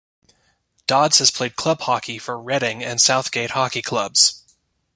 [0.87, 4.41] Dodds has played club hockey for Reading and Southgate hockey clubs.